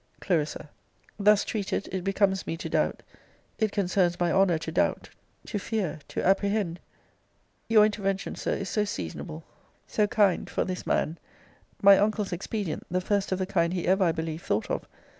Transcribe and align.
Cl. 0.27 0.43
Thus 1.19 1.45
treated, 1.45 1.87
it 1.91 2.03
becomes 2.03 2.47
me 2.47 2.57
to 2.57 2.67
doubt 2.69 3.03
it 3.59 3.71
concerns 3.71 4.19
my 4.19 4.31
honour 4.31 4.57
to 4.57 4.71
doubt, 4.71 5.11
to 5.45 5.59
fear, 5.59 5.99
to 6.07 6.25
apprehend 6.25 6.79
your 7.69 7.85
intervention, 7.85 8.33
Sir, 8.35 8.53
is 8.53 8.67
so 8.69 8.83
seasonable, 8.83 9.43
so 9.85 10.07
kind, 10.07 10.49
for 10.49 10.65
this 10.65 10.87
man 10.87 11.19
my 11.83 11.99
uncle's 11.99 12.33
expedient, 12.33 12.83
the 12.89 12.99
first 12.99 13.31
of 13.31 13.37
the 13.37 13.45
kind 13.45 13.73
he 13.75 13.85
ever, 13.85 14.03
I 14.05 14.11
believe, 14.11 14.41
thought 14.41 14.71
of! 14.71 14.87